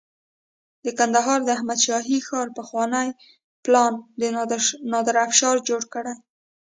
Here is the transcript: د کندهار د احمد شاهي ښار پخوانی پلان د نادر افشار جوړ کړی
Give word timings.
د 0.85 0.87
کندهار 0.99 1.39
د 1.43 1.49
احمد 1.57 1.79
شاهي 1.87 2.19
ښار 2.27 2.47
پخوانی 2.59 3.09
پلان 3.63 3.93
د 4.19 4.21
نادر 4.93 5.15
افشار 5.27 5.55
جوړ 5.69 5.81
کړی 5.93 6.13